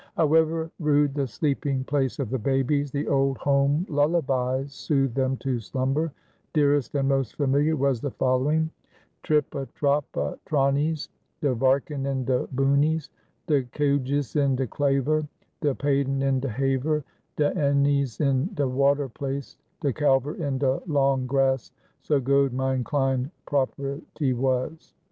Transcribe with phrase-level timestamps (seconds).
[0.17, 5.59] However rude the sleeping place of the babies, the old home lullabies soothed them to
[5.59, 6.11] slumber.
[6.53, 8.71] Dearest and most familiar was the following:
[9.21, 11.09] Trip a trop a tronjes,
[11.41, 13.09] De varken in de boonjes,
[13.45, 15.27] De koejes in de klaver,
[15.61, 17.03] De paaden in de haver,
[17.35, 21.71] De eenjes in de water plas, De kalver in de lang gras,
[22.01, 24.95] So goed myn klein poppetje was.